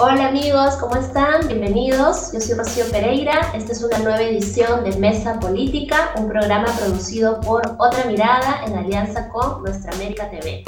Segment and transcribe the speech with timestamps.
[0.00, 1.46] Hola amigos, ¿cómo están?
[1.46, 2.32] Bienvenidos.
[2.32, 3.52] Yo soy Rocío Pereira.
[3.54, 8.76] Esta es una nueva edición de Mesa Política, un programa producido por Otra Mirada en
[8.76, 10.64] alianza con Nuestra América TV.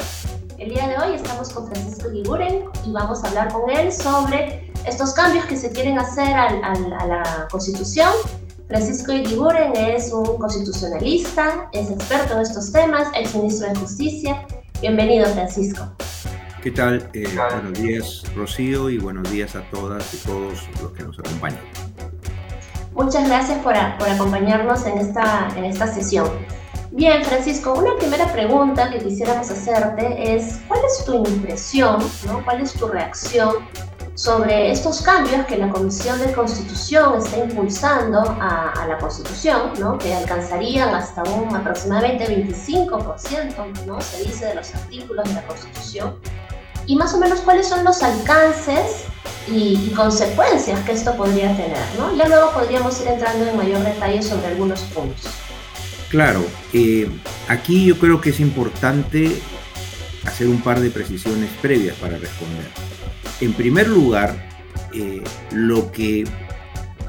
[0.57, 4.71] El día de hoy estamos con Francisco Guiguren y vamos a hablar con él sobre
[4.85, 8.13] estos cambios que se quieren hacer a la Constitución.
[8.69, 14.47] Francisco Guiguren es un constitucionalista, es experto en estos temas, es ministro de Justicia.
[14.79, 15.85] Bienvenido, Francisco.
[16.61, 17.07] ¿Qué tal?
[17.13, 21.61] Eh, buenos días, Rocío, y buenos días a todas y todos los que nos acompañan.
[22.93, 26.27] Muchas gracias por, por acompañarnos en esta, en esta sesión.
[26.91, 32.43] Bien, Francisco, una primera pregunta que quisiéramos hacerte es, ¿cuál es tu impresión, ¿no?
[32.43, 33.53] cuál es tu reacción
[34.15, 39.99] sobre estos cambios que la Comisión de Constitución está impulsando a, a la Constitución, ¿no?
[39.99, 44.01] que alcanzarían hasta un aproximadamente 25%, ¿no?
[44.01, 46.15] se dice, de los artículos de la Constitución?
[46.87, 49.03] Y más o menos cuáles son los alcances
[49.51, 52.15] y, consecuencias que esto podría tener, ¿no?
[52.15, 55.31] Ya luego podríamos ir entrando en mayor detalle sobre algunos puntos.
[56.09, 57.09] Claro, eh,
[57.49, 59.41] aquí yo creo que es importante
[60.25, 62.65] hacer un par de precisiones previas para responder.
[63.41, 64.47] En primer lugar,
[64.93, 66.25] eh, lo que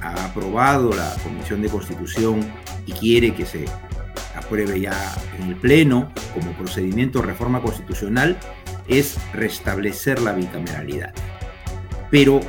[0.01, 2.41] ha aprobado la Comisión de Constitución
[2.87, 3.65] y quiere que se
[4.35, 8.39] apruebe ya en el Pleno como procedimiento de reforma constitucional
[8.89, 11.13] es restablecer la bicameralidad.
[12.11, 12.41] Pero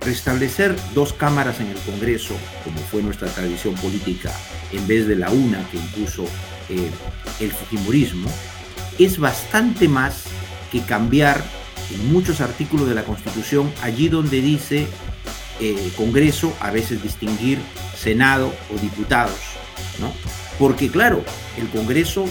[0.00, 4.32] restablecer dos cámaras en el Congreso, como fue nuestra tradición política,
[4.72, 6.24] en vez de la una que impuso
[6.68, 6.90] eh,
[7.40, 8.30] el Fujimorismo,
[8.98, 10.24] es bastante más
[10.70, 11.42] que cambiar
[11.92, 14.86] en muchos artículos de la Constitución allí donde dice
[15.60, 17.58] eh, Congreso, a veces distinguir
[17.96, 19.38] Senado o diputados,
[20.00, 20.12] ¿no?
[20.58, 21.24] Porque claro,
[21.56, 22.26] el Congreso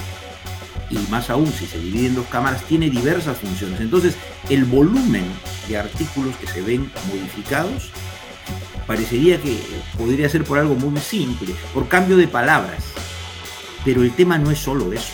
[0.89, 3.80] y más aún si se divide en dos cámaras, tiene diversas funciones.
[3.80, 4.16] Entonces,
[4.49, 5.25] el volumen
[5.67, 7.91] de artículos que se ven modificados
[8.85, 9.59] parecería que
[9.97, 12.86] podría ser por algo muy simple, por cambio de palabras.
[13.83, 15.11] Pero el tema no es solo eso.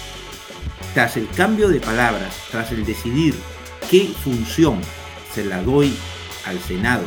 [0.93, 3.35] Tras el cambio de palabras, tras el decidir
[3.89, 4.79] qué función
[5.33, 5.93] se la doy
[6.45, 7.05] al Senado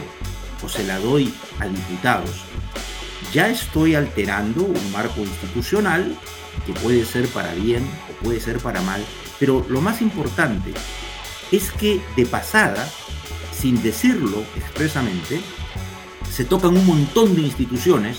[0.64, 2.42] o se la doy a diputados,
[3.32, 6.16] ya estoy alterando un marco institucional
[6.64, 9.04] que puede ser para bien o puede ser para mal,
[9.38, 10.72] pero lo más importante
[11.52, 12.88] es que de pasada,
[13.52, 15.40] sin decirlo expresamente,
[16.30, 18.18] se tocan un montón de instituciones,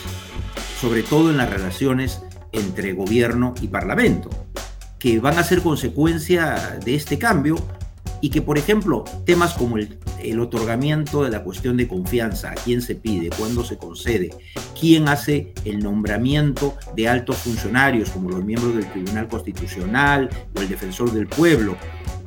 [0.79, 2.21] sobre todo en las relaciones
[2.51, 4.29] entre gobierno y parlamento,
[4.99, 7.57] que van a ser consecuencia de este cambio
[8.21, 9.97] y que, por ejemplo, temas como el,
[10.39, 14.29] otorgamiento de la cuestión de confianza, a quién se pide, cuándo se concede,
[14.79, 20.67] quién hace el nombramiento de altos funcionarios como los miembros del Tribunal Constitucional o el
[20.67, 21.77] defensor del pueblo,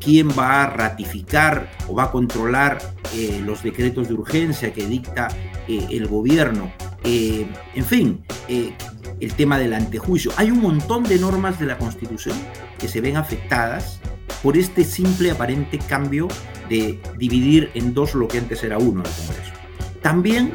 [0.00, 2.78] quién va a ratificar o va a controlar
[3.14, 5.28] eh, los decretos de urgencia que dicta
[5.68, 6.72] eh, el gobierno,
[7.04, 10.32] eh, en fin, el tema del antejuicio.
[10.36, 12.36] Hay un montón de normas de la Constitución
[12.78, 14.00] que se ven afectadas
[14.42, 16.28] por este simple aparente cambio
[16.68, 19.52] de dividir en dos lo que antes era uno el Congreso.
[20.02, 20.52] También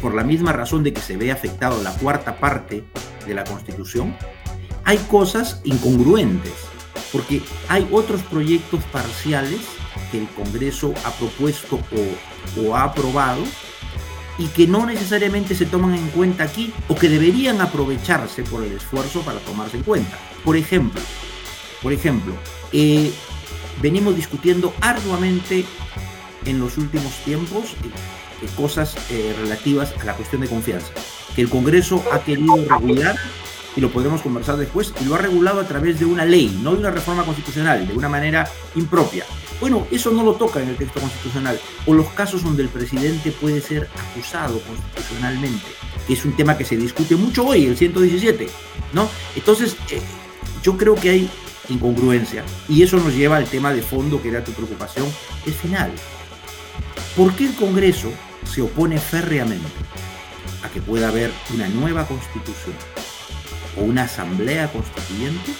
[0.00, 2.84] por la misma razón de que se ve afectado la cuarta parte
[3.26, 4.14] de la Constitución,
[4.84, 6.52] hay cosas incongruentes,
[7.12, 9.60] porque hay otros proyectos parciales
[10.10, 13.42] que el Congreso ha propuesto o, o ha aprobado
[14.38, 18.72] y que no necesariamente se toman en cuenta aquí o que deberían aprovecharse por el
[18.72, 20.18] esfuerzo para tomarse en cuenta.
[20.44, 21.00] Por ejemplo,
[21.86, 22.34] por ejemplo,
[22.72, 23.12] eh,
[23.80, 25.64] venimos discutiendo arduamente
[26.44, 28.96] en los últimos tiempos eh, eh, cosas
[29.40, 30.88] relativas a la cuestión de confianza,
[31.36, 33.14] que el Congreso ha querido regular,
[33.76, 36.72] y lo podremos conversar después, y lo ha regulado a través de una ley, no
[36.72, 39.24] de una reforma constitucional, de una manera impropia.
[39.60, 43.30] Bueno, eso no lo toca en el texto constitucional, o los casos donde el presidente
[43.30, 45.66] puede ser acusado constitucionalmente,
[46.04, 48.48] que es un tema que se discute mucho hoy, el 117,
[48.92, 49.08] ¿no?
[49.36, 49.76] Entonces,
[50.64, 51.30] yo creo que hay
[51.68, 52.44] incongruencia.
[52.68, 55.06] Y eso nos lleva al tema de fondo que era tu preocupación,
[55.46, 55.90] el final.
[57.16, 58.10] ¿Por qué el Congreso
[58.44, 59.66] se opone férreamente
[60.62, 62.74] a que pueda haber una nueva constitución
[63.78, 65.52] o una asamblea constituyente?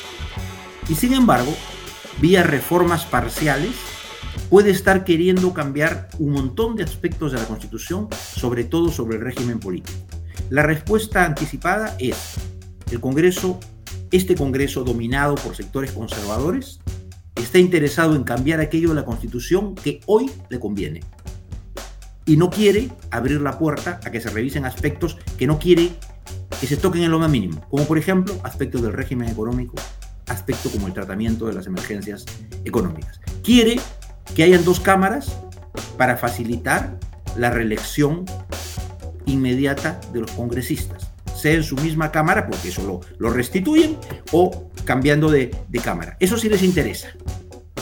[0.88, 1.54] Y sin embargo,
[2.20, 3.72] vía reformas parciales,
[4.50, 9.22] puede estar queriendo cambiar un montón de aspectos de la Constitución, sobre todo sobre el
[9.22, 9.98] régimen político.
[10.50, 12.34] La respuesta anticipada es,
[12.90, 13.58] el Congreso
[14.16, 16.80] este Congreso, dominado por sectores conservadores,
[17.36, 21.00] está interesado en cambiar aquello de la Constitución que hoy le conviene.
[22.24, 25.92] Y no quiere abrir la puerta a que se revisen aspectos que no quiere
[26.60, 29.74] que se toquen en lo más mínimo, como por ejemplo aspectos del régimen económico,
[30.26, 32.24] aspectos como el tratamiento de las emergencias
[32.64, 33.20] económicas.
[33.44, 33.78] Quiere
[34.34, 35.36] que hayan dos cámaras
[35.98, 36.98] para facilitar
[37.36, 38.24] la reelección
[39.26, 41.05] inmediata de los congresistas,
[41.36, 43.98] sea en su misma cámara, porque eso lo, restituyen,
[44.32, 45.50] o cambiando de,
[45.82, 46.16] cámara.
[46.20, 47.08] Eso sí les interesa.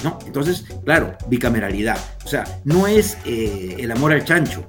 [0.03, 0.19] ¿no?
[0.27, 1.99] Entonces, claro, bicameralidad.
[2.25, 4.67] O sea, no es eh, el amor al chancho.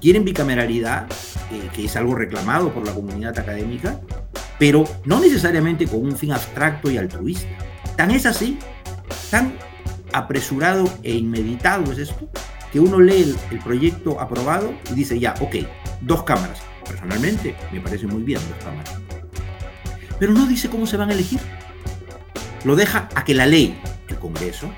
[0.00, 1.06] Quieren bicameralidad,
[1.50, 4.00] eh, que es algo reclamado por la comunidad académica,
[4.58, 7.48] pero no necesariamente con un fin abstracto y altruista.
[7.96, 8.58] Tan es así,
[9.30, 9.54] tan
[10.12, 12.28] apresurado e inmeditado es esto,
[12.72, 15.56] que uno lee el, proyecto aprobado y dice ya, ok,
[16.00, 16.60] dos cámaras.
[16.86, 18.94] Personalmente me parece muy bien dos cámaras.
[20.18, 21.40] Pero no dice cómo se van a elegir.
[22.64, 23.78] Lo deja a que la ley,
[24.08, 24.70] el Congreso,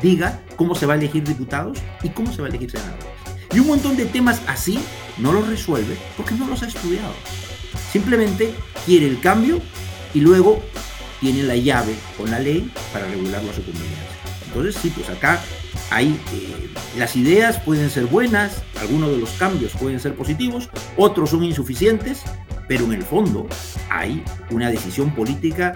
[0.00, 3.06] diga cómo se va a elegir diputados y cómo se va a elegir senadores.
[3.52, 4.78] Y un montón de temas así
[5.18, 7.14] no los resuelve porque no los ha estudiado.
[7.92, 8.54] Simplemente
[8.86, 9.60] quiere el cambio
[10.12, 10.62] y luego
[11.20, 13.62] tiene la llave con la ley para regularlo a su.
[14.46, 15.40] Entonces sí, pues acá
[15.94, 16.68] hay, eh,
[16.98, 22.22] las ideas pueden ser buenas, algunos de los cambios pueden ser positivos, otros son insuficientes,
[22.66, 23.46] pero en el fondo
[23.90, 25.72] hay una decisión política.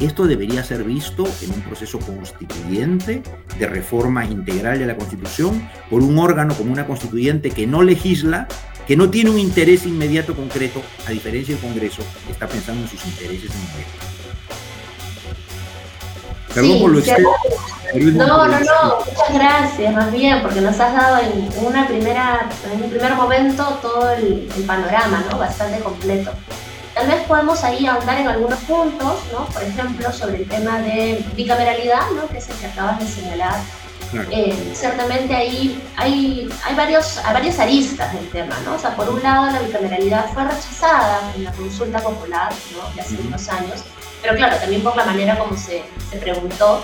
[0.00, 3.22] Esto debería ser visto en un proceso constituyente
[3.58, 8.48] de reforma integral de la Constitución por un órgano como una constituyente que no legisla,
[8.86, 12.88] que no tiene un interés inmediato concreto, a diferencia del Congreso, que está pensando en
[12.88, 14.27] sus intereses inmediatos.
[16.58, 17.00] Perdón por lo
[17.94, 22.82] no, no, no, muchas gracias, más bien, porque nos has dado en, una primera, en
[22.82, 25.38] un primer momento todo el, panorama, ¿no?
[25.38, 26.32] Bastante completo.
[26.94, 29.46] Tal vez podemos ahí ahondar en algunos puntos, ¿no?
[29.46, 32.28] Por ejemplo, sobre el tema de bicameralidad, ¿no?
[32.28, 33.54] Que es el que acabas de señalar.
[34.30, 38.74] Eh, ciertamente ahí hay, hay, varios, hay varias aristas del tema, ¿no?
[38.74, 42.94] O sea, por un lado la bicameralidad fue rechazada en la consulta popular, ¿no?
[42.94, 43.84] De hace unos años,
[44.22, 46.82] pero claro, también por la manera como se, se preguntó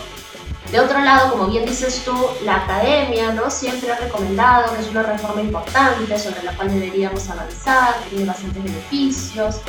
[0.70, 3.50] de otro lado, como bien dices tú, la academia ¿no?
[3.50, 8.24] siempre ha recomendado que es una reforma importante sobre la cual deberíamos avanzar, que tiene
[8.24, 9.60] bastantes beneficios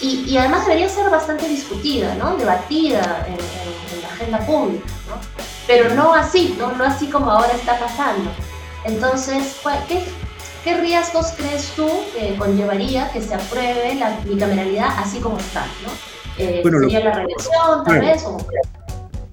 [0.00, 2.36] y, y además debería ser bastante discutida, ¿no?
[2.36, 5.16] debatida en, la agenda pública, ¿no?
[5.66, 6.70] pero no así, ¿no?
[6.72, 8.30] no así como ahora está pasando.
[8.84, 9.56] Entonces,
[9.88, 10.04] ¿qué,
[10.62, 15.66] ¿qué riesgos crees tú que conllevaría que se apruebe la bicameralidad así como está?
[15.82, 16.15] ¿no?
[16.38, 18.24] Eh, ¿Sería la reelección, tal vez?
[18.24, 18.38] O...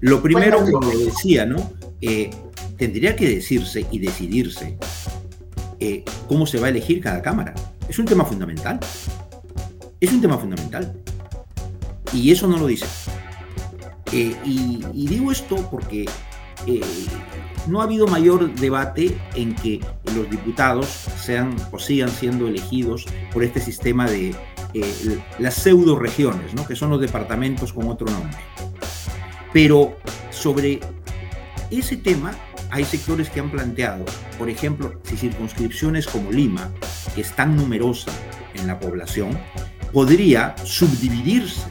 [0.00, 1.56] Lo primero, como decía, ¿no?
[2.02, 2.30] Eh,
[2.76, 4.76] tendría que decirse y decidirse
[5.80, 7.54] eh, cómo se va a elegir cada cámara.
[7.88, 8.78] Es un tema fundamental.
[10.00, 10.92] Es un tema fundamental.
[12.12, 12.84] Y eso no lo dice.
[14.12, 16.04] Eh, y, digo esto porque
[17.66, 19.80] no ha habido mayor debate en que
[20.14, 20.86] los diputados
[21.18, 24.34] sean o sigan siendo elegidos por este sistema de
[25.38, 26.66] las pseudo regiones, ¿no?
[26.66, 28.36] que son los departamentos con otro nombre.
[29.52, 29.96] Pero
[30.30, 30.80] sobre
[31.70, 32.34] ese tema
[32.70, 34.04] hay sectores que han planteado,
[34.38, 36.70] por ejemplo, si circunscripciones como Lima,
[37.14, 38.10] que es tan numerosa
[38.54, 39.38] en la población,
[39.92, 41.62] podría subdividirse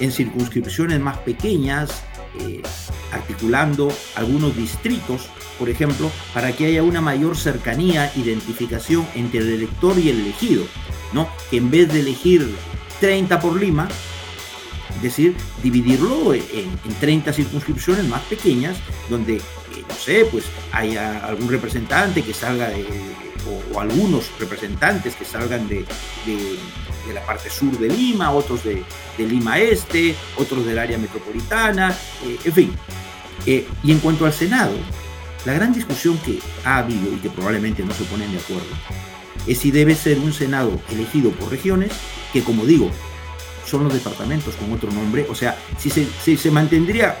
[0.00, 2.02] en circunscripciones más pequeñas,
[2.40, 2.62] eh,
[3.12, 5.28] articulando algunos distritos,
[5.58, 10.64] por ejemplo, para que haya una mayor cercanía, identificación entre el elector y el elegido,
[11.16, 11.28] ¿no?
[11.50, 12.54] Que en vez de elegir
[13.00, 13.88] 30 por Lima,
[14.94, 16.44] es decir, dividirlo en,
[17.00, 18.76] 30 circunscripciones más pequeñas,
[19.08, 19.40] donde, eh,
[19.88, 22.84] no sé, pues haya algún representante que salga de,
[23.74, 25.84] o, algunos representantes que salgan de,
[27.14, 28.84] la parte sur de Lima, otros de,
[29.18, 32.72] Lima Este, otros del área metropolitana, eh, en fin.
[33.46, 34.74] Eh, y en cuanto al Senado,
[35.46, 38.66] la gran discusión que ha habido y que probablemente no se ponen de acuerdo
[39.46, 41.92] es si debe ser un Senado elegido por regiones,
[42.32, 42.90] que como digo,
[43.66, 45.26] son los departamentos con otro nombre.
[45.28, 47.16] O sea, si se, mantendría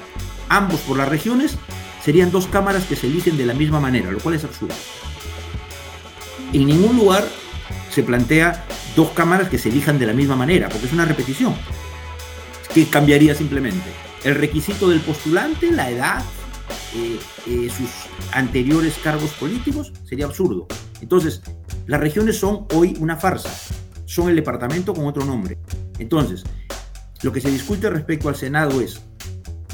[0.48, 1.56] ambos por las regiones,
[2.04, 4.74] serían dos cámaras que se eligen de la misma manera, lo cual es absurdo.
[6.52, 7.24] En ningún lugar
[7.90, 8.64] se plantea
[8.94, 11.54] dos cámaras que se elijan de la misma manera, porque es una repetición.
[12.72, 13.90] ¿Qué cambiaría simplemente?
[14.24, 16.24] El requisito del postulante, la edad,
[16.94, 17.90] eh, eh, sus
[18.32, 20.66] anteriores cargos políticos, sería absurdo.
[21.00, 21.42] Entonces,
[21.86, 23.50] las regiones son hoy una farsa.
[24.04, 25.58] Son el departamento con otro nombre.
[25.98, 26.44] Entonces,
[27.22, 29.00] lo que se discute respecto al Senado es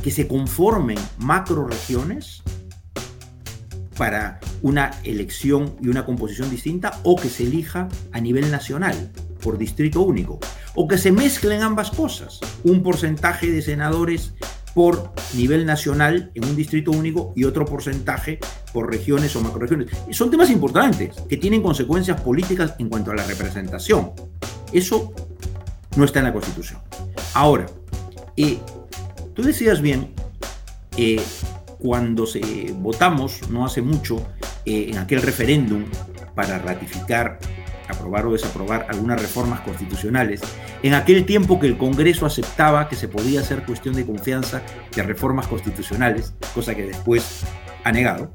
[0.02, 2.42] que se conformen macroregiones
[3.96, 9.10] para una elección y una composición distinta o que se elija a nivel nacional
[9.42, 10.38] por distrito único
[10.74, 14.34] o que se mezclen ambas cosas, un porcentaje de senadores
[14.74, 18.38] por nivel nacional en un distrito único y otro porcentaje
[18.72, 19.90] por regiones o macroregiones.
[20.10, 24.12] Son temas importantes que tienen consecuencias políticas en cuanto a la representación.
[24.72, 25.12] Eso
[25.96, 26.80] no está en la Constitución.
[27.34, 27.66] Ahora,
[28.36, 28.58] eh,
[29.34, 30.14] tú decías bien,
[30.96, 31.20] eh,
[31.78, 34.24] cuando se votamos, no hace mucho,
[34.64, 35.84] eh, en aquel referéndum
[36.34, 37.38] para ratificar,
[37.92, 40.40] aprobar o desaprobar algunas reformas constitucionales,
[40.82, 44.62] en aquel tiempo que el Congreso aceptaba que se podía hacer cuestión de confianza
[44.94, 47.44] de reformas constitucionales, cosa que después
[47.84, 48.32] ha negado,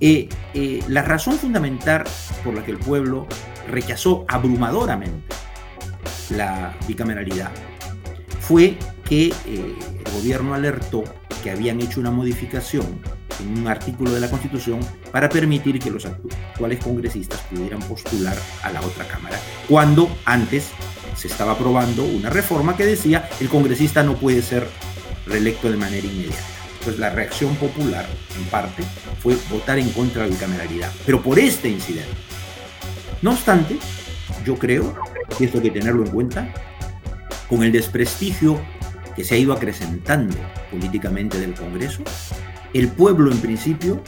[0.00, 2.04] eh, eh, la razón fundamental
[2.42, 3.26] por la que el pueblo
[3.68, 5.36] rechazó abrumadoramente
[6.30, 7.50] la bicameralidad
[8.40, 11.04] fue que eh, el gobierno alertó
[11.42, 13.00] que habían hecho una modificación
[13.40, 14.80] un artículo de la Constitución
[15.12, 20.70] para permitir que los actuales congresistas pudieran postular a la otra Cámara, cuando antes
[21.16, 24.66] se estaba aprobando una reforma que decía el congresista no puede ser
[25.26, 26.42] reelecto de manera inmediata.
[26.78, 28.06] Entonces la reacción popular,
[28.38, 28.82] en parte,
[29.20, 32.10] fue votar en contra de la bicameralidad, pero por este incidente.
[33.20, 33.76] No obstante,
[34.46, 34.96] yo creo,
[35.38, 36.54] y esto hay que tenerlo en cuenta,
[37.50, 38.58] con el desprestigio
[39.14, 40.36] que se ha ido acrecentando
[40.70, 42.02] políticamente del Congreso,
[42.74, 44.02] el pueblo en principio,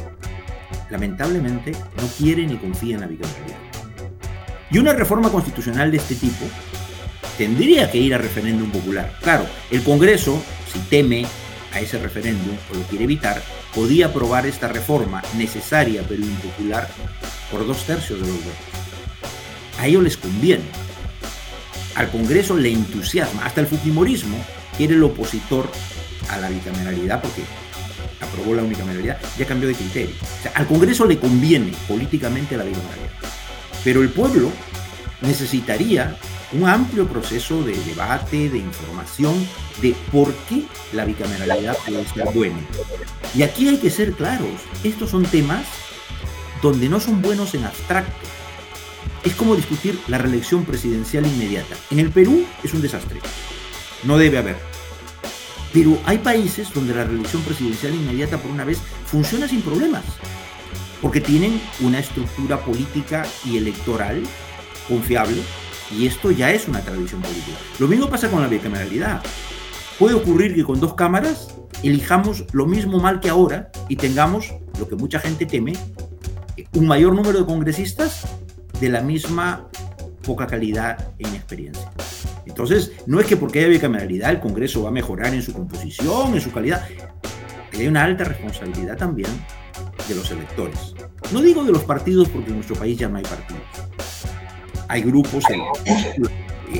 [0.91, 3.59] lamentablemente, no quiere ni confía en la bicameralidad.
[4.71, 6.47] Y una reforma constitucional de este tipo
[7.37, 9.19] tendría que ir a referéndum popular.
[9.21, 10.43] Claro, el Congreso,
[10.73, 11.27] si teme
[11.73, 13.43] a ese referéndum o lo quiere evitar,
[13.75, 16.89] podía aprobar esta reforma necesaria pero impopular
[17.51, 18.53] por dos tercios de los votos.
[19.79, 20.65] A ellos les conviene.
[21.95, 23.45] Al Congreso le entusiasma.
[23.45, 24.37] Hasta el Fujimorismo,
[24.77, 25.71] que era el opositor
[26.31, 27.43] a la bicameralidad, porque
[28.23, 30.15] aprobó la unicameralidad, ya cambió de criterio.
[30.21, 33.11] O sea, al Congreso le conviene políticamente la bicameralidad.
[33.85, 34.51] Pero el pueblo
[35.21, 36.17] necesitaría
[36.53, 39.35] un amplio proceso de debate, de información,
[39.81, 42.59] de por qué la bicameralidad puede ser buena.
[43.35, 45.65] Y aquí hay que ser claros, estos son temas
[46.61, 48.13] donde no son buenos en abstracto.
[49.25, 51.77] Es como discutir la reelección presidencial inmediata.
[51.91, 53.21] En el Perú es un desastre.
[54.05, 54.72] No debe haber.
[55.73, 60.05] Pero hay países donde la reelección presidencial inmediata por una vez funciona sin problemas.
[61.01, 64.23] Porque tienen una estructura política y electoral
[64.89, 65.43] confiable
[65.97, 67.59] y esto ya es una tradición política.
[67.79, 69.23] Lo mismo pasa con la bicameralidad.
[69.99, 74.89] Puede ocurrir que con dos cámaras elijamos lo mismo mal que ahora y tengamos, lo
[74.89, 75.75] que mucha gente teme,
[76.75, 78.27] un mayor número de congresistas
[78.81, 79.69] de la misma
[80.23, 81.91] poca calidad e inexperiencia.
[82.63, 86.35] Entonces, no es que porque haya bicameralidad el Congreso va a mejorar en su composición,
[86.35, 86.87] en su calidad.
[87.73, 89.31] Hay una alta responsabilidad también
[90.09, 90.95] de los electores.
[91.33, 93.63] No digo de los partidos porque en nuestro país ya no hay partidos
[94.93, 95.45] hay grupos,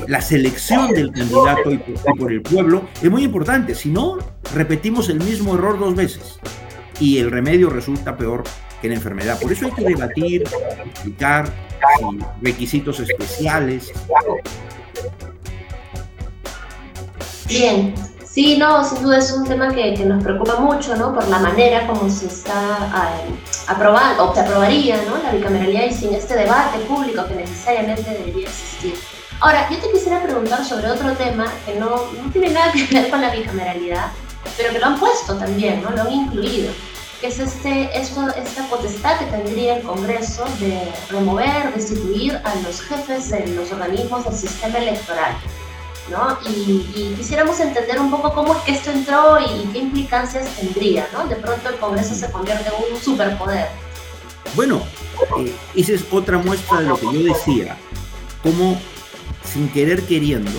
[0.07, 1.77] la selección del candidato y
[2.17, 4.19] por, el pueblo es muy importante, si no,
[4.53, 6.39] repetimos el mismo error dos veces
[6.99, 8.43] y el remedio resulta peor
[8.83, 9.39] que la enfermedad.
[9.39, 10.43] Por eso hay que debatir,
[10.85, 11.51] explicar
[12.43, 13.91] requisitos especiales.
[17.59, 17.93] Bien,
[18.33, 21.13] Sí, no, sin duda es un tema que, nos preocupa mucho, ¿no?
[21.13, 23.13] Por la manera como se está
[23.67, 25.21] aprobando, o se aprobaría, ¿no?
[25.21, 28.95] La bicameralidad y sin este debate público que necesariamente debería existir.
[29.39, 33.11] Ahora, yo te quisiera preguntar sobre otro tema que no, no tiene nada que ver
[33.11, 34.07] con la bicameralidad,
[34.57, 35.91] pero que lo han puesto también, ¿no?
[35.91, 36.73] Lo han incluido,
[37.21, 42.81] que es este, esto, esta potestad que tendría el Congreso de remover, destituir a los
[42.81, 45.35] jefes de los organismos del sistema electoral.
[46.09, 46.37] ¿No?
[46.49, 51.25] Y, quisiéramos entender un poco cómo es que esto entró y qué implicancias tendría, ¿no?
[51.27, 53.67] De pronto el Congreso se convierte en un superpoder.
[54.55, 54.83] Bueno,
[55.39, 57.77] eh, esa es otra muestra de lo que yo decía,
[58.41, 58.77] cómo
[59.43, 60.51] sin querer queriendo,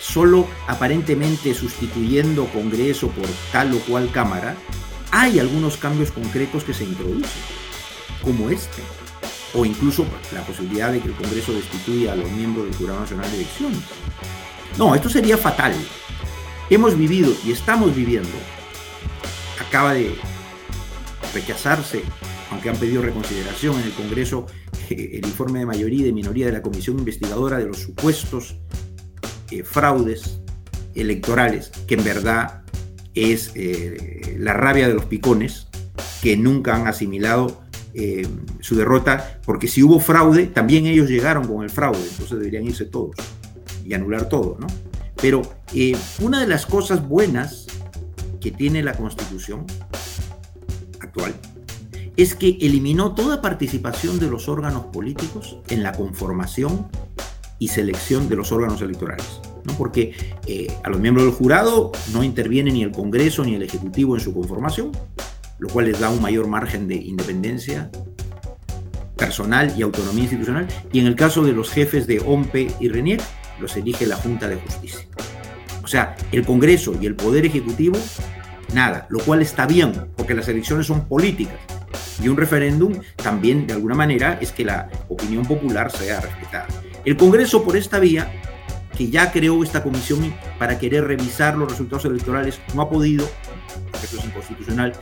[0.00, 4.56] solo aparentemente sustituyendo Congreso por tal o cual Cámara,
[5.12, 7.42] hay algunos cambios concretos que se introducen,
[8.22, 8.82] como este,
[9.54, 13.30] o incluso la posibilidad de que el Congreso destituya a los miembros del Jurado Nacional
[13.30, 13.80] de Elecciones.
[14.78, 15.74] No, esto sería fatal.
[16.70, 18.30] Hemos vivido y estamos viviendo.
[19.60, 20.14] Acaba de
[21.34, 22.02] rechazarse,
[22.50, 24.46] aunque han pedido reconsideración en el Congreso,
[24.88, 28.56] eh, el informe de mayoría y de minoría de la Comisión Investigadora de los supuestos
[29.50, 30.40] eh, fraudes
[30.94, 32.62] electorales, que en verdad
[33.14, 35.68] es eh, la rabia de los picones,
[36.22, 37.62] que nunca han asimilado
[38.60, 42.84] su derrota, porque si hubo fraude, también ellos llegaron con el fraude, entonces deberían irse
[42.84, 43.16] todos
[43.84, 44.66] y anular todo, ¿no?
[45.20, 45.42] Pero
[45.74, 47.66] eh, una de las cosas buenas
[48.40, 49.66] que tiene la Constitución
[51.00, 51.34] actual
[52.16, 56.88] es que eliminó toda participación de los órganos políticos en la conformación
[57.58, 59.40] y selección de los órganos electorales.
[59.64, 59.74] ¿no?
[59.74, 60.14] Porque
[60.46, 64.20] eh, a los miembros del jurado no interviene ni el Congreso ni el Ejecutivo en
[64.20, 64.92] su conformación,
[65.58, 67.90] lo cual les da un mayor margen de independencia
[69.16, 70.66] personal y autonomía institucional.
[70.92, 73.20] Y en el caso de los jefes de OMPE y RENIEC,
[73.60, 75.06] los elige la Junta de Justicia.
[75.82, 77.98] O sea, el Congreso y el Poder Ejecutivo,
[78.74, 81.56] nada, lo cual está bien, porque las elecciones son políticas.
[82.22, 86.66] Y un referéndum también, de alguna manera, es que la opinión popular sea respetada.
[87.04, 88.30] El Congreso, por esta vía,
[88.96, 93.28] que ya creó esta comisión para querer revisar los resultados electorales, no ha podido,
[93.90, 94.92] porque es inconstitucional,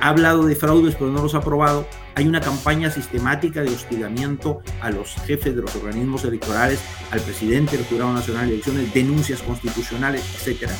[0.00, 4.60] ha hablado de fraudes pero no los ha aprobado, hay una campaña sistemática de hostigamiento
[4.80, 9.42] a los jefes de los organismos electorales, al presidente del Jurado Nacional de Elecciones, denuncias
[9.42, 10.70] constitucionales, etc.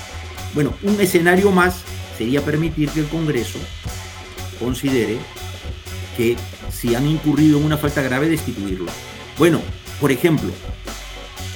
[0.54, 1.82] Bueno, un escenario más
[2.16, 3.58] sería permitir que el Congreso
[4.58, 5.18] considere
[6.16, 6.36] que
[6.70, 8.90] si han incurrido en una falta grave, destituirlo.
[9.38, 9.60] Bueno,
[10.00, 10.50] por ejemplo,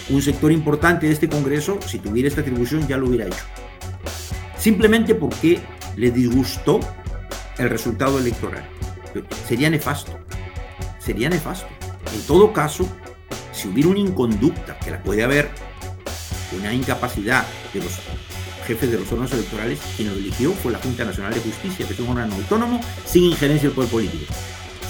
[0.09, 3.45] un sector importante de este Congreso, si tuviera esta atribución, ya lo hubiera hecho.
[4.57, 5.61] Simplemente porque
[5.97, 6.79] le disgustó
[7.59, 8.69] el resultado electoral.
[9.47, 10.19] Sería nefasto.
[10.99, 11.69] Sería nefasto.
[12.15, 12.87] En todo caso,
[13.53, 15.51] si hubiera una inconducta, que la puede haber,
[16.59, 17.93] una incapacidad de los
[18.67, 21.95] jefes de los órganos electorales, quien lo eligió fue la Junta Nacional de Justicia, que
[21.95, 24.33] es un órgano autónomo sin injerencia del poder político.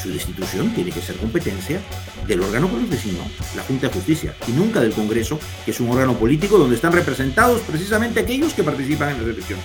[0.02, 1.80] Su destitución tiene que ser competencia
[2.26, 3.24] del órgano que los designó,
[3.56, 6.92] la Junta de Justicia, y nunca del Congreso, que es un órgano político donde están
[6.92, 9.64] representados precisamente aquellos que participan en las elecciones.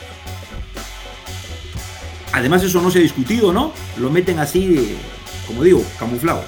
[2.37, 3.71] Además eso no se ha discutido, ¿no?
[3.97, 4.95] Lo meten así,
[5.47, 6.43] como digo, camuflado.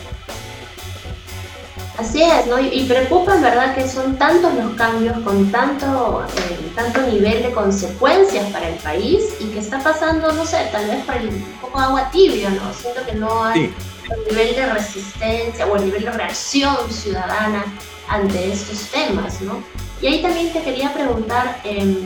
[1.97, 2.59] Así es, ¿no?
[2.59, 8.45] Y, preocupa, ¿verdad?, que son tantos los cambios con tanto, eh, tanto nivel de consecuencias
[8.53, 12.11] para el país y que está pasando, no sé, tal vez por un poco agua
[12.11, 12.71] tibia, ¿no?
[12.71, 13.73] Siento que no hay
[14.11, 17.65] el nivel de resistencia o el nivel de reacción ciudadana
[18.07, 19.61] ante estos temas, ¿no?
[20.01, 21.97] Y ahí también te quería preguntar, eh,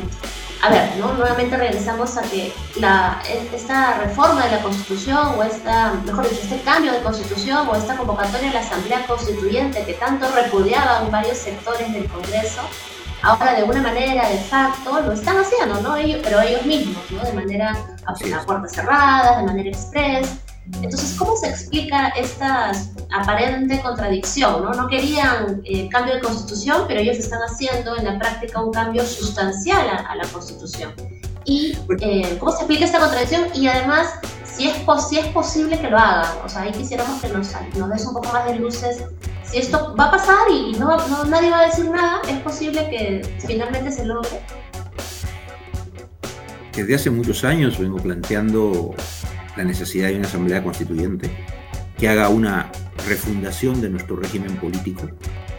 [0.63, 1.13] a ver, ¿no?
[1.15, 3.21] nuevamente regresamos a que la,
[3.53, 7.97] esta reforma de la Constitución o esta, mejor dicho, este cambio de Constitución o esta
[7.97, 12.61] convocatoria de la Asamblea Constituyente que tanto repudiaban varios sectores del Congreso,
[13.23, 15.97] ahora de una manera de facto lo están haciendo, ¿no?
[15.97, 17.25] Ellos, pero ellos mismos, ¿no?
[17.25, 20.42] De manera a, a puertas cerradas, de manera express.
[20.65, 22.71] Entonces, ¿cómo se explica esta
[23.11, 24.63] aparente contradicción?
[24.63, 28.71] No, no querían eh, cambio de constitución, pero ellos están haciendo en la práctica un
[28.71, 30.93] cambio sustancial a, la constitución.
[31.45, 33.47] ¿Y eh, cómo se explica esta contradicción?
[33.53, 34.13] Y además,
[34.45, 34.75] si es,
[35.09, 36.31] si es posible que lo hagan.
[36.45, 39.03] O sea, ahí quisiéramos que nos, nos des un poco más de luces.
[39.43, 42.89] Si esto va a pasar y, no, no, nadie va a decir nada, ¿es posible
[42.89, 44.41] que finalmente se logre?
[46.73, 48.95] Desde hace muchos años vengo planteando
[49.55, 51.29] la necesidad de una asamblea constituyente
[51.97, 52.71] que haga una
[53.07, 55.09] refundación de nuestro régimen político,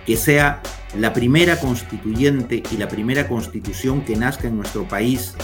[0.06, 0.62] que sea
[0.98, 5.34] la primera constituyente y la primera constitución que nazca en nuestro país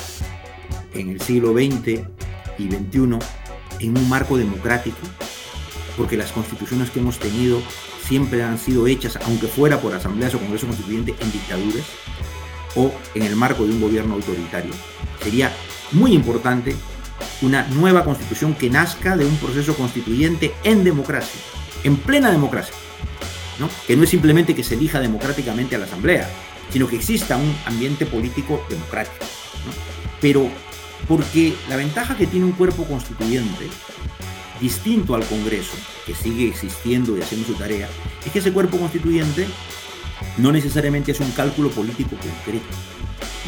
[0.94, 2.02] en el siglo XX
[2.58, 3.18] y XXI
[3.80, 4.98] en un marco democrático,
[5.96, 7.62] porque las constituciones que hemos tenido
[8.06, 11.86] siempre han sido hechas, aunque fuera por asambleas o congreso constituyente, en dictaduras
[12.76, 14.72] o en el marco de un gobierno autoritario.
[15.22, 15.52] Sería
[15.92, 16.74] muy importante
[17.42, 21.40] una nueva constitución que nazca de un proceso constituyente en democracia,
[21.84, 22.74] en plena democracia.
[23.58, 23.68] ¿no?
[23.86, 26.28] Que no es simplemente que se elija democráticamente a la Asamblea,
[26.70, 29.26] sino que exista un ambiente político democrático.
[30.20, 30.48] Pero
[31.08, 33.68] porque la ventaja que tiene un cuerpo constituyente,
[34.60, 35.74] distinto al Congreso,
[36.06, 37.88] que sigue existiendo y haciendo su tarea,
[38.24, 39.46] es que ese cuerpo constituyente
[40.36, 42.66] no necesariamente es un cálculo político concreto.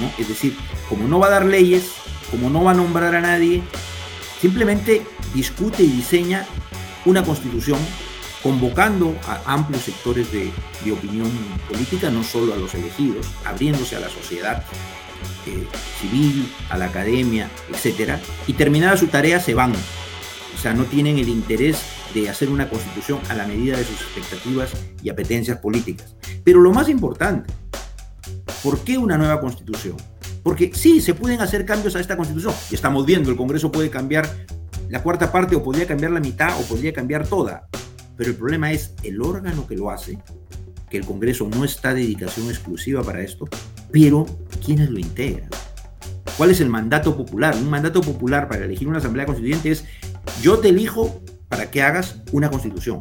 [0.00, 0.10] ¿no?
[0.18, 0.56] Es decir,
[0.88, 1.92] como no va a dar leyes,
[2.32, 3.62] como no va a nombrar a nadie,
[4.40, 5.02] simplemente
[5.34, 6.44] discute y diseña
[7.04, 7.78] una constitución
[8.42, 10.50] convocando a amplios sectores de,
[10.90, 11.30] opinión
[11.68, 14.64] política, no solo a los elegidos, abriéndose a la sociedad
[15.46, 15.64] eh,
[16.00, 18.14] civil, a la academia, etc.
[18.48, 19.72] Y terminada su tarea se van.
[19.72, 21.82] O sea, no tienen el interés
[22.14, 26.16] de hacer una constitución a la medida de sus expectativas y apetencias políticas.
[26.42, 27.52] Pero lo más importante,
[28.62, 29.96] ¿por qué una nueva constitución?
[30.42, 32.54] Porque sí, se pueden hacer cambios a esta constitución.
[32.70, 34.28] Y estamos viendo, el Congreso puede cambiar
[34.88, 37.68] la cuarta parte o podría cambiar la mitad o podría cambiar toda.
[38.16, 40.18] Pero el problema es el órgano que lo hace,
[40.90, 43.48] que el Congreso no está dedicación exclusiva para esto,
[43.90, 44.26] pero
[44.64, 45.48] ¿quiénes lo integran?
[46.36, 47.54] ¿Cuál es el mandato popular?
[47.56, 49.84] Un mandato popular para elegir una asamblea constituyente es
[50.42, 53.00] yo te elijo para que hagas una constitución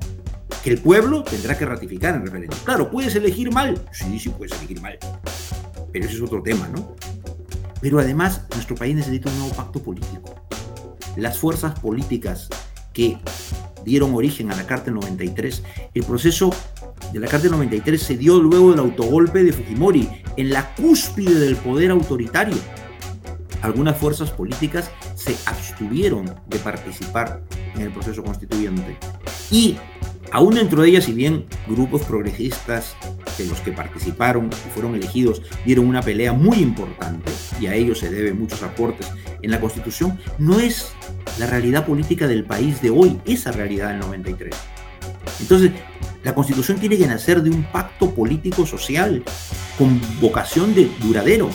[0.63, 2.60] que el pueblo tendrá que ratificar en referéndum.
[2.63, 3.82] Claro, puedes elegir mal.
[3.91, 4.97] Sí, sí, puedes elegir mal.
[5.91, 6.95] Pero ese es otro tema, ¿no?
[7.82, 10.36] Pero además, nuestro país necesita un nuevo pacto político.
[11.17, 12.48] Las fuerzas políticas
[12.94, 13.17] que
[13.84, 15.63] dieron origen a la Carta 93,
[15.94, 16.52] el proceso
[17.12, 21.58] de la Carta 93 se dio luego del autogolpe de Fujimori, en la cúspide del
[21.58, 22.58] poder autoritario.
[23.62, 27.44] Algunas fuerzas políticas se abstuvieron de participar
[27.76, 28.98] en el proceso constituyente.
[29.52, 29.78] Y
[30.32, 32.96] aún dentro de ellas, si bien grupos progresistas
[33.38, 38.00] de los que participaron y fueron elegidos dieron una pelea muy importante, y a ellos
[38.00, 39.08] se deben muchos aportes
[39.41, 40.94] en la Constitución, no es
[41.39, 44.56] la realidad política del país de hoy, esa realidad del 93.
[45.39, 45.72] Entonces,
[46.24, 49.24] la constitución tiene que nacer de un pacto político social
[49.78, 51.50] con vocación de duradero.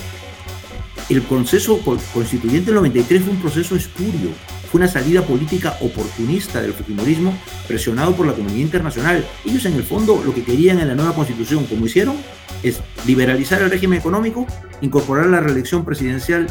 [1.09, 1.79] El proceso
[2.13, 4.31] constituyente del 93 fue un proceso espurio,
[4.69, 7.33] fue una salida política oportunista del fujimorismo
[7.67, 9.25] presionado por la comunidad internacional.
[9.45, 12.17] Ellos en el fondo lo que querían en la nueva constitución, como hicieron,
[12.63, 14.45] es liberalizar el régimen económico,
[14.81, 16.47] incorporar la reelección presidencial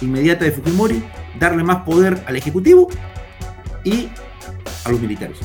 [0.00, 1.02] inmediata de Fujimori,
[1.38, 2.88] darle más poder al Ejecutivo
[3.84, 4.08] y
[4.84, 5.38] a los militares,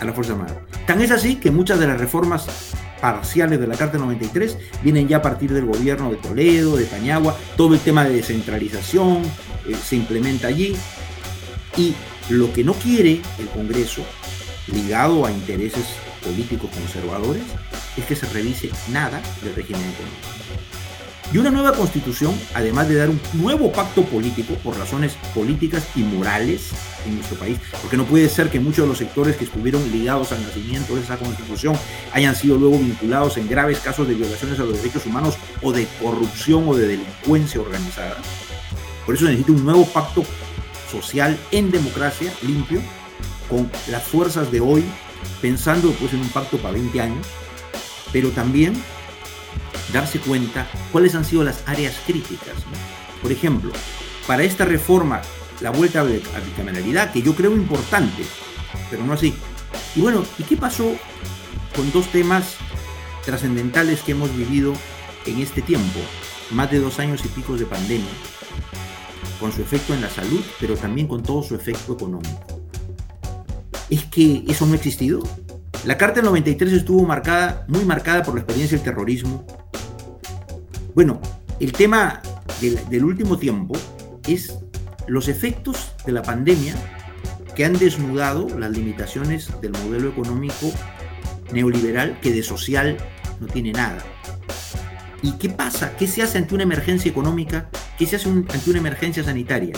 [0.00, 0.60] a la Fuerza Armada.
[0.86, 2.46] Tan es así que muchas de las reformas
[3.00, 7.36] parciales de la Carta 93 vienen ya a partir del gobierno de Toledo, de Pañagua,
[7.56, 9.22] todo el tema de descentralización
[9.68, 10.76] eh, se implementa allí
[11.76, 11.94] y
[12.28, 14.04] lo que no quiere el Congreso,
[14.66, 15.84] ligado a intereses
[16.22, 17.42] políticos conservadores,
[17.96, 20.42] es que se revise nada del régimen económico.
[21.32, 26.00] Y una nueva constitución, además de dar un nuevo pacto político por razones políticas y
[26.00, 26.72] morales
[27.06, 30.30] en nuestro país, porque no puede ser que muchos de los sectores que estuvieron ligados
[30.32, 31.74] al nacimiento de esa constitución
[32.12, 35.86] hayan sido luego vinculados en graves casos de violaciones a los derechos humanos o de
[36.02, 38.18] corrupción o de delincuencia organizada.
[39.06, 40.24] Por eso necesita un nuevo pacto
[40.92, 42.80] social en democracia limpio
[43.48, 44.84] con las fuerzas de hoy,
[45.40, 47.26] pensando pues en un pacto para 20 años,
[48.12, 48.74] pero también
[49.92, 52.54] darse cuenta cuáles han sido las áreas críticas.
[53.20, 53.72] Por ejemplo,
[54.26, 55.22] para esta reforma,
[55.60, 58.24] la vuelta a la bicameralidad, que yo creo importante,
[58.90, 59.34] pero no así.
[59.94, 60.94] Y bueno, ¿y qué pasó
[61.74, 62.56] con dos temas
[63.24, 64.74] trascendentales que hemos vivido
[65.26, 66.00] en este tiempo?
[66.50, 68.10] Más de dos años y pico de pandemia,
[69.42, 72.62] con su efecto en la salud, pero también con todo su efecto económico.
[73.90, 75.22] ¿Es que eso no ha existido?
[75.84, 79.44] La Carta del 93 estuvo marcada, muy marcada por la experiencia del terrorismo,
[80.94, 81.22] bueno,
[81.58, 82.20] el tema
[82.60, 83.74] del, último tiempo
[84.28, 84.58] es
[85.06, 86.74] los efectos de la pandemia
[87.56, 90.70] que han desnudado las limitaciones del modelo económico
[91.50, 92.98] neoliberal que de social
[93.40, 94.02] no tiene nada.
[95.22, 95.96] ¿Y qué pasa?
[95.96, 97.70] ¿Qué se hace ante una emergencia económica?
[97.98, 99.74] ¿Qué se hace ante una emergencia sanitaria?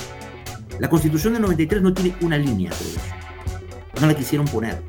[0.78, 4.00] La constitución del 93 no tiene una línea sobre eso.
[4.00, 4.82] No la quisieron poner.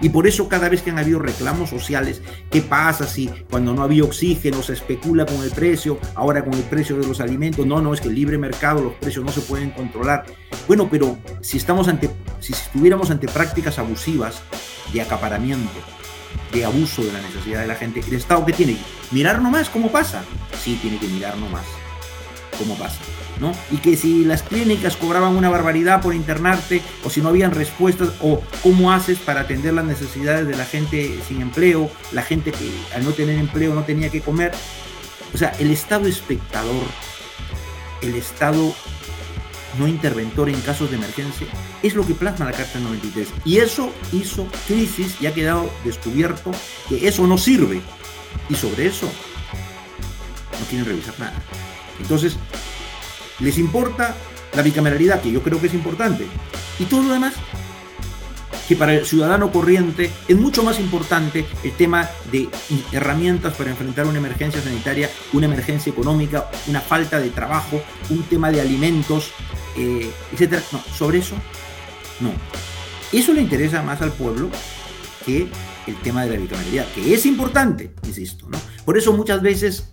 [0.00, 3.82] Y por eso cada vez que han habido reclamos sociales, ¿qué pasa si cuando no
[3.82, 7.66] había oxígeno se especula con el precio, ahora con el precio de los alimentos?
[7.66, 10.24] No, no, es que el libre mercado, los precios no se pueden controlar.
[10.66, 14.42] Bueno, pero si estamos ante, si estuviéramos ante prácticas abusivas
[14.92, 15.78] de acaparamiento,
[16.52, 18.78] de abuso de la necesidad de la gente, ¿el Estado qué tiene?
[19.10, 20.24] ¿Mirar nomás cómo pasa?
[20.62, 21.64] Sí, tiene que mirar nomás
[22.60, 22.98] cómo pasa.
[23.70, 28.10] Y que si las clínicas cobraban una barbaridad por internarte, o si no habían respuestas,
[28.20, 32.70] o cómo haces para atender las necesidades de la gente sin empleo, la gente que
[32.94, 34.52] al no tener empleo no tenía que comer.
[35.32, 36.84] O sea, el Estado espectador,
[38.02, 38.74] el Estado
[39.78, 41.46] no interventor en casos de emergencia,
[41.82, 43.28] es lo que plasma la Carta 93.
[43.44, 46.50] Y eso hizo crisis y ha quedado descubierto
[46.88, 47.80] que eso no sirve.
[48.48, 49.06] Y sobre eso
[50.58, 51.34] no quieren revisar nada.
[52.00, 52.36] Entonces,
[53.38, 54.14] les importa
[54.54, 56.26] la bicameralidad, que yo creo que es importante.
[56.78, 57.34] Y todo lo demás,
[58.68, 62.48] que para el ciudadano corriente es mucho más importante el tema de
[62.92, 68.50] herramientas para enfrentar una emergencia sanitaria, una emergencia económica, una falta de trabajo, un tema
[68.52, 69.32] de alimentos,
[69.76, 70.60] eh, etc.
[70.72, 71.34] No, sobre eso,
[72.20, 72.30] no.
[73.12, 74.50] Eso le interesa más al pueblo
[75.26, 75.48] que
[75.88, 78.46] el tema de la bicameralidad, que es importante, insisto.
[78.84, 79.90] Por eso muchas veces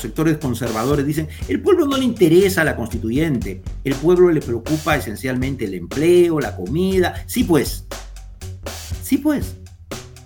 [0.00, 4.96] sectores conservadores dicen, el pueblo no le interesa a la constituyente, el pueblo le preocupa
[4.96, 7.22] esencialmente el empleo, la comida.
[7.26, 7.86] Sí, pues.
[9.02, 9.56] Sí, pues.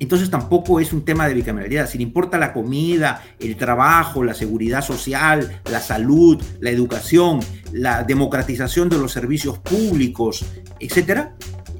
[0.02, 1.88] Entonces tampoco es un tema de bicameralidad.
[1.88, 7.38] Si le importa la comida, el trabajo, la seguridad social, la salud, la educación,
[7.72, 10.44] la democratización de los servicios públicos,
[10.80, 11.28] etc.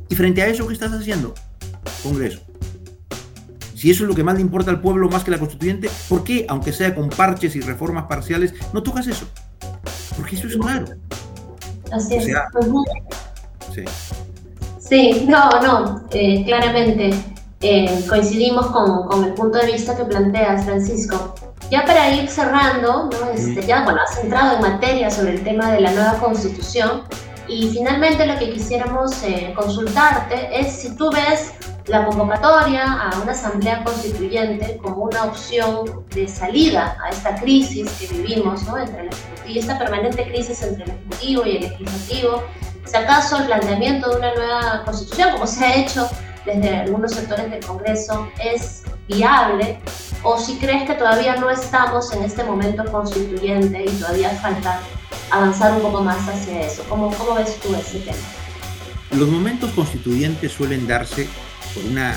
[0.08, 1.34] Y frente a eso, ¿qué estás haciendo?
[2.04, 2.51] Congreso.
[3.82, 6.22] Si eso es lo que más le importa al pueblo más que la constituyente, ¿por
[6.22, 9.26] qué, aunque sea con parches y reformas parciales, no tocas eso?
[10.16, 10.84] Porque eso es claro.
[11.90, 12.26] Así es.
[13.74, 13.84] sí.
[14.78, 15.26] sí.
[15.28, 17.10] no, no, eh, claramente
[17.60, 21.34] eh, coincidimos con, con, el punto de vista que planteas, Francisco.
[21.68, 23.30] Ya para ir cerrando, ¿no?
[23.34, 27.02] este, ya bueno, has entrado en materia sobre el tema de la nueva constitución
[27.48, 31.52] y finalmente lo que quisiéramos eh, consultarte es si tú ves
[31.86, 38.06] la convocatoria a una asamblea constituyente como una opción de salida a esta crisis que
[38.06, 38.78] vivimos, ¿no?
[38.78, 39.10] entre
[39.46, 42.42] y esta permanente crisis entre el Ejecutivo y el Legislativo.
[42.84, 46.08] Si acaso el planteamiento de una nueva constitución, como se ha hecho
[46.44, 49.78] desde algunos sectores del Congreso, es viable,
[50.22, 54.80] o si crees que todavía no estamos en este momento constituyente y todavía falta
[55.30, 56.84] avanzar un poco más hacia eso.
[56.88, 58.16] ¿Cómo, cómo ves tú ese tema?
[59.12, 61.28] Los momentos constituyentes suelen darse
[61.74, 62.16] por una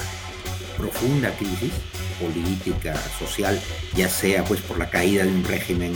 [0.77, 1.71] profunda crisis
[2.19, 3.59] política, social,
[3.95, 5.93] ya sea pues por la caída de un régimen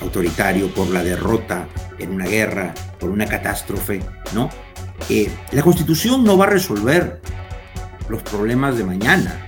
[0.00, 1.68] autoritario, por la derrota
[1.98, 4.00] en una guerra, por una catástrofe,
[4.34, 4.50] ¿no?
[5.08, 7.20] Eh, la constitución no va a resolver
[8.08, 9.46] los problemas de mañana.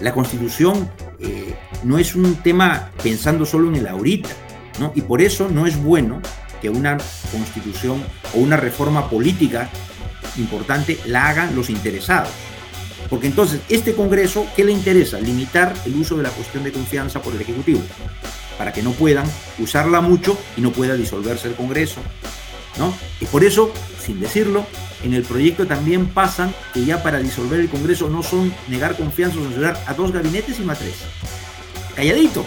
[0.00, 4.30] La constitución eh, no es un tema pensando solo en el ahorita,
[4.80, 4.92] ¿no?
[4.94, 6.20] Y por eso no es bueno
[6.60, 6.96] que una
[7.30, 8.02] constitución
[8.34, 9.68] o una reforma política
[10.36, 12.30] importante la hagan los interesados.
[13.14, 15.20] Porque entonces, este Congreso, ¿qué le interesa?
[15.20, 17.80] Limitar el uso de la cuestión de confianza por el Ejecutivo,
[18.58, 19.24] para que no puedan
[19.60, 22.00] usarla mucho y no pueda disolverse el Congreso.
[22.76, 22.92] ¿no?
[23.20, 23.72] Y por eso,
[24.04, 24.66] sin decirlo,
[25.04, 29.38] en el proyecto también pasan que ya para disolver el Congreso no son negar confianza
[29.38, 30.96] o censurar a dos gabinetes y más tres.
[31.94, 32.44] Calladito,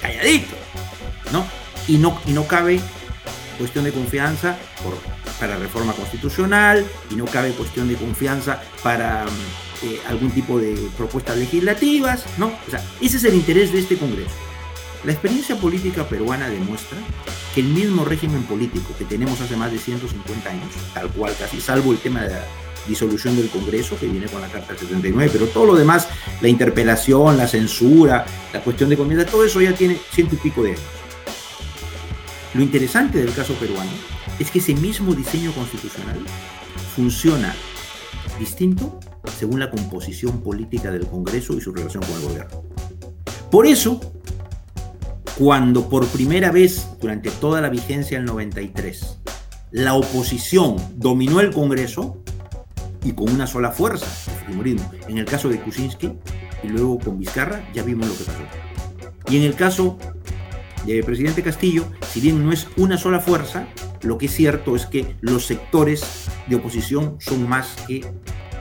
[0.00, 0.56] calladito,
[1.30, 1.46] ¿no?
[1.88, 2.80] Y no, y no cabe
[3.58, 4.96] cuestión de confianza por,
[5.38, 9.26] para reforma constitucional y no cabe cuestión de confianza para
[9.82, 12.46] eh, algún tipo de propuestas legislativas, ¿no?
[12.46, 14.34] O sea, ese es el interés de este Congreso.
[15.04, 16.98] La experiencia política peruana demuestra
[17.54, 21.60] que el mismo régimen político que tenemos hace más de 150 años, tal cual casi,
[21.60, 22.44] salvo el tema de la
[22.88, 26.08] disolución del Congreso, que viene con la Carta 79, pero todo lo demás,
[26.40, 30.62] la interpelación, la censura, la cuestión de comida, todo eso ya tiene ciento y pico
[30.62, 30.82] de años.
[32.54, 33.90] Lo interesante del caso peruano
[34.38, 36.18] es que ese mismo diseño constitucional
[36.94, 37.54] funciona
[38.38, 38.98] distinto
[39.38, 42.62] según la composición política del Congreso y su relación con el gobierno.
[43.50, 44.00] Por eso,
[45.38, 49.18] cuando por primera vez durante toda la vigencia del 93
[49.72, 52.22] la oposición dominó el Congreso
[53.04, 54.06] y con una sola fuerza,
[55.08, 56.12] En el caso de Kuczynski
[56.62, 58.38] y luego con Vizcarra ya vimos lo que pasó.
[59.28, 59.98] Y en el caso
[60.86, 63.68] del presidente Castillo, si bien no es una sola fuerza,
[64.02, 68.04] lo que es cierto es que los sectores de oposición son más que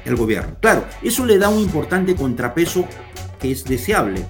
[0.05, 0.55] el gobierno.
[0.61, 2.85] Claro, eso le da un importante contrapeso
[3.39, 4.25] que es deseable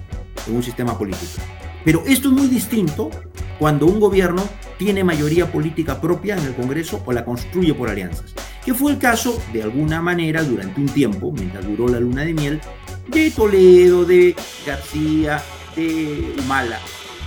[0.46, 1.42] en un sistema político.
[1.84, 3.10] Pero esto es muy distinto
[3.58, 4.42] cuando un gobierno
[4.78, 8.34] tiene mayoría política propia en el Congreso o la construye por alianzas,
[8.64, 12.34] que fue el caso de alguna manera durante un tiempo, mientras duró la luna de
[12.34, 12.60] miel,
[13.08, 14.34] de Toledo, de
[14.66, 15.42] García,
[15.74, 16.80] de Humala,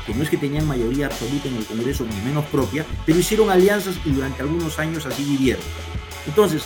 [0.06, 3.50] que no es que tenían mayoría absoluta en el Congreso ni menos propia, pero hicieron
[3.50, 5.64] alianzas y durante algunos años así vivieron.
[6.28, 6.64] Entonces,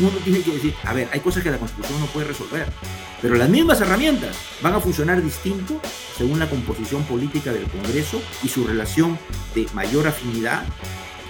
[0.00, 2.66] uno tiene que decir, a ver, hay cosas que la Constitución no puede resolver,
[3.20, 5.80] pero las mismas herramientas van a funcionar distinto
[6.16, 9.18] según la composición política del Congreso y su relación
[9.54, 10.64] de mayor afinidad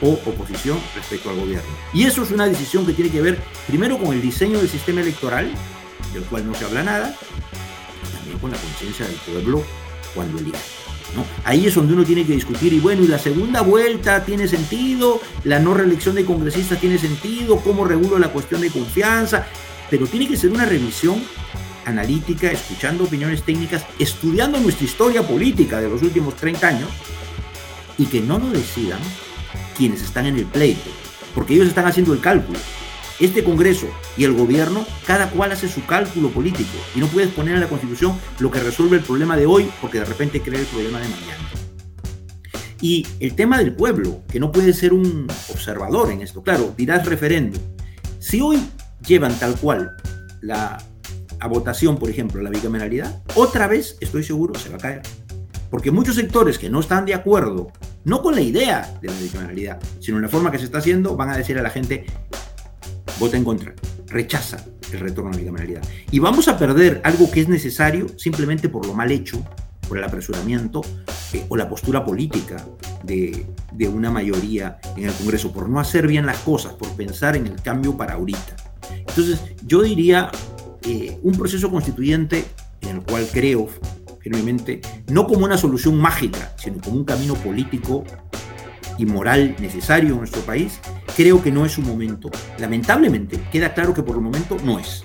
[0.00, 1.70] o oposición respecto al gobierno.
[1.92, 5.00] Y eso es una decisión que tiene que ver primero con el diseño del sistema
[5.00, 5.52] electoral,
[6.12, 7.16] del cual no se habla nada,
[8.02, 9.62] y también con la conciencia del pueblo
[10.14, 10.81] cuando elige.
[11.44, 15.20] Ahí es donde uno tiene que discutir, y bueno, y la segunda vuelta tiene sentido,
[15.44, 19.46] la no reelección de congresistas tiene sentido, cómo regulo la cuestión de confianza,
[19.90, 21.22] pero tiene que ser una revisión
[21.84, 26.88] analítica, escuchando opiniones técnicas, estudiando nuestra historia política de los últimos 30 años,
[27.98, 29.00] y que no lo decidan
[29.76, 30.90] quienes están en el pleito,
[31.34, 32.58] porque ellos están haciendo el cálculo
[33.20, 37.54] este Congreso y el gobierno, cada cual hace su cálculo político y no puedes poner
[37.54, 40.66] en la Constitución lo que resuelve el problema de hoy porque de repente crea el
[40.66, 41.48] problema de mañana.
[42.80, 46.42] Y el tema del pueblo, que no puede ser un observador en esto.
[46.42, 47.62] Claro, dirás referéndum.
[48.18, 48.60] Si hoy
[49.06, 49.96] llevan tal cual
[50.40, 50.82] la,
[51.38, 55.02] a votación, por ejemplo, la bicameralidad, otra vez, estoy seguro, se va a caer.
[55.70, 57.72] Porque muchos sectores que no están de acuerdo,
[58.04, 61.16] no con la idea de la bicameralidad, sino en la forma que se está haciendo,
[61.16, 62.04] van a decir a la gente,
[63.22, 63.72] vota en contra,
[64.08, 65.82] rechaza el retorno a la bicameralidad.
[66.10, 69.44] Y vamos a perder algo que es necesario simplemente por lo mal hecho,
[69.88, 70.82] por el apresuramiento
[71.32, 72.66] eh, o la postura política
[73.04, 73.46] de,
[73.88, 77.62] una mayoría en el Congreso, por no hacer bien las cosas, por pensar en el
[77.62, 78.56] cambio para ahorita.
[78.96, 80.30] Entonces, yo diría
[80.82, 82.44] eh, un proceso constituyente
[82.80, 83.68] en el cual creo
[84.20, 88.04] firmemente, no como una solución mágica, sino como un camino político
[89.02, 90.80] y moral necesario en nuestro país,
[91.16, 92.30] creo que no es un momento.
[92.58, 95.04] Lamentablemente, queda claro que por el momento no es.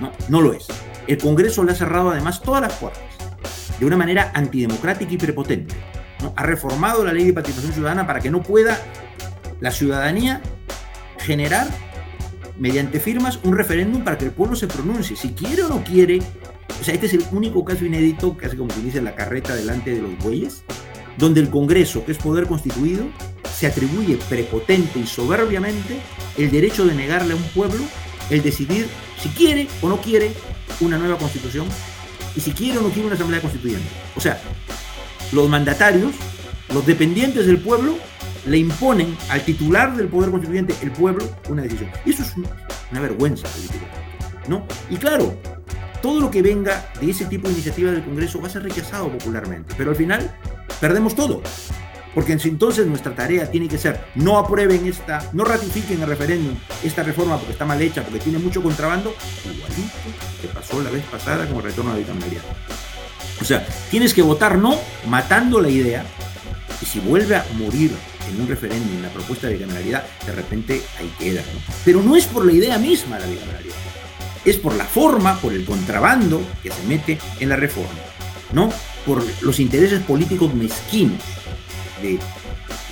[0.00, 0.66] No, no lo es.
[1.06, 3.02] El Congreso le ha cerrado además todas las puertas,
[3.78, 5.74] de una manera antidemocrática y prepotente.
[6.34, 8.78] Ha reformado la ley de participación ciudadana para que no pueda
[9.60, 10.42] la ciudadanía
[11.18, 11.66] generar
[12.58, 16.18] mediante firmas un referéndum para que el pueblo se pronuncie, si quiere o no quiere.
[16.80, 19.94] O sea, este es el único caso inédito, casi como se dice la carreta delante
[19.94, 20.64] de los bueyes,
[21.18, 23.04] donde el Congreso, que es poder constituido,
[23.52, 25.98] se atribuye prepotente y soberbiamente
[26.36, 27.80] el derecho de negarle a un pueblo
[28.30, 28.86] el decidir
[29.20, 30.32] si quiere o no quiere
[30.80, 31.66] una nueva constitución
[32.36, 33.88] y si quiere o no quiere una asamblea constituyente.
[34.14, 34.40] O sea,
[35.32, 36.12] los mandatarios,
[36.72, 37.96] los dependientes del pueblo,
[38.46, 41.90] le imponen al titular del poder constituyente, el pueblo, una decisión.
[42.06, 42.34] Y eso es
[42.90, 43.86] una vergüenza política.
[44.48, 44.64] ¿no?
[44.88, 45.36] Y claro,
[46.00, 49.10] todo lo que venga de ese tipo de iniciativa del Congreso va a ser rechazado
[49.10, 50.32] popularmente, pero al final
[50.80, 51.42] perdemos todo.
[52.14, 57.02] Porque entonces nuestra tarea tiene que ser no aprueben esta, no ratifiquen el referéndum esta
[57.02, 59.92] reforma porque está mal hecha, porque tiene mucho contrabando, igualito
[60.40, 62.42] que pasó la vez pasada con el retorno a la bicameralidad.
[63.40, 64.74] O sea, tienes que votar no
[65.06, 66.04] matando la idea
[66.80, 67.92] y si vuelve a morir
[68.28, 71.42] en un referéndum en la propuesta de bicameralidad, de repente ahí queda.
[71.84, 73.76] Pero no es por la idea misma la bicameralidad,
[74.44, 78.00] es por la forma, por el contrabando que se mete en la reforma,
[78.52, 78.70] ¿no?
[79.06, 81.20] Por los intereses políticos mezquinos
[82.02, 82.18] de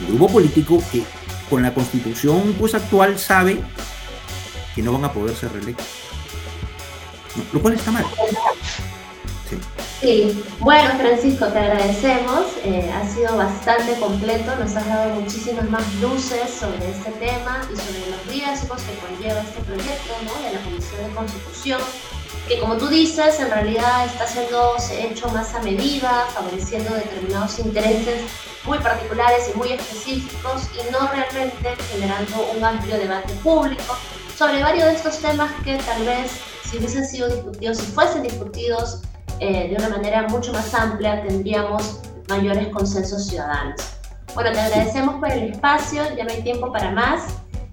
[0.01, 1.03] un grupo político que
[1.49, 3.61] con la constitución pues, actual sabe
[4.75, 5.87] que no van a poder ser reelectos.
[7.53, 8.05] Lo cual está mal.
[10.01, 10.43] Sí.
[10.59, 12.47] bueno Francisco, te agradecemos.
[12.65, 17.77] Eh, ha sido bastante completo, nos has dado muchísimas más luces sobre este tema y
[17.77, 20.13] sobre los riesgos que conlleva este proyecto
[20.45, 21.81] de la Comisión de Constitución,
[22.49, 28.23] que como tú dices, en realidad está siendo hecho más a medida, favoreciendo determinados intereses
[28.65, 33.97] muy particulares y muy específicos y no realmente generando un amplio debate público
[34.37, 36.33] sobre varios de estos temas que tal vez
[36.65, 39.03] si hubiesen sido discutidos, si fuesen discutidos
[39.41, 43.81] eh, de una manera mucho más amplia, tendríamos mayores consensos ciudadanos.
[44.35, 47.25] Bueno, te agradecemos por el espacio, ya no hay tiempo para más.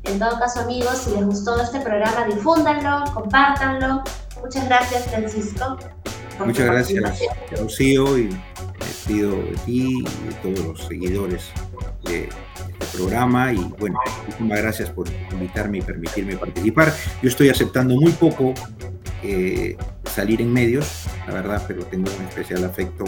[0.03, 4.03] En todo caso, amigos, si les gustó este programa, difúndanlo, compártanlo.
[4.43, 5.79] Muchas gracias, Francisco.
[6.45, 7.19] Muchas gracias,
[7.57, 8.29] Rocío, y
[9.07, 11.43] pido de ti y de todos los seguidores
[12.03, 12.29] de
[12.79, 13.53] este programa.
[13.53, 16.93] Y bueno, muchísimas gracias por invitarme y permitirme participar.
[17.21, 18.53] Yo estoy aceptando muy poco
[19.21, 23.05] eh, salir en medios, la verdad, pero tengo un especial afecto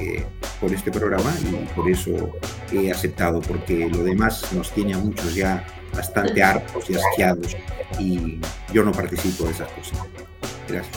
[0.00, 0.24] eh,
[0.60, 2.32] por este programa y por eso
[2.72, 5.64] he aceptado, porque lo demás nos tiene a muchos ya
[5.94, 7.56] bastante hartos y asqueados
[7.98, 8.40] y
[8.72, 9.98] yo no participo de esas cosas.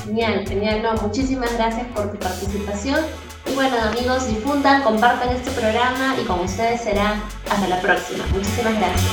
[0.06, 0.84] Genial, genial.
[0.84, 3.00] No, muchísimas gracias por tu participación.
[3.46, 8.26] Y bueno, amigos, difundan, compartan este programa y con ustedes será hasta la próxima.
[8.34, 9.12] Muchísimas gracias.